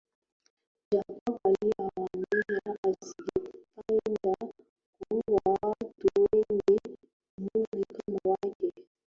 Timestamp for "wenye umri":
6.33-7.85